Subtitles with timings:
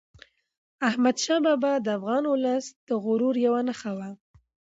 [0.89, 4.09] احمدشاه بابا د افغان ولس د غرور یوه نښه وه.